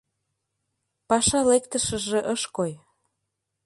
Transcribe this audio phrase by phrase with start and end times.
[1.09, 2.73] Паша лектышыже ыш кой.